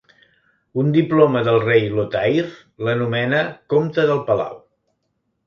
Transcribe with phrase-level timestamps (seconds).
[0.83, 2.47] Un diploma del rei Lothair
[2.87, 3.43] l'anomena
[3.75, 4.59] "comte del palau".